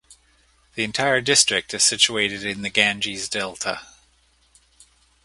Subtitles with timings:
[0.73, 3.81] The entire district is situated in the Ganges Delta.